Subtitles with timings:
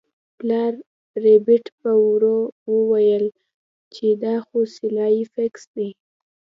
[0.39, 0.73] پلار
[1.23, 2.37] ربیټ په ورو
[2.73, 3.25] وویل
[3.93, 5.89] چې دا خو سلای فاکس دی